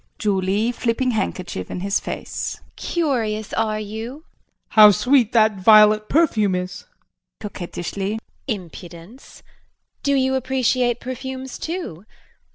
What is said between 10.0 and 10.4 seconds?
Do you